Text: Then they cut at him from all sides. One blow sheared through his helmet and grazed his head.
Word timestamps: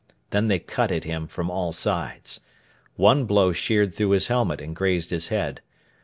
Then 0.31 0.47
they 0.47 0.57
cut 0.57 0.91
at 0.91 1.03
him 1.03 1.27
from 1.27 1.51
all 1.51 1.71
sides. 1.71 2.39
One 2.95 3.25
blow 3.25 3.53
sheared 3.53 3.93
through 3.93 4.09
his 4.17 4.29
helmet 4.29 4.59
and 4.59 4.75
grazed 4.75 5.11
his 5.11 5.27
head. 5.27 5.61